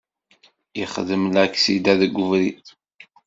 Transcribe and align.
Yexdem 0.79 1.23
laksida 1.35 1.93
deg 2.01 2.13
ubrid. 2.23 2.65